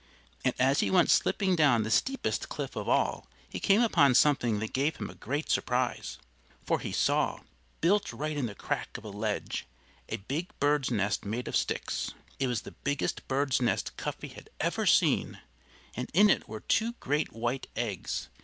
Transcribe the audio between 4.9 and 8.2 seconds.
him a great surprise. For he saw, built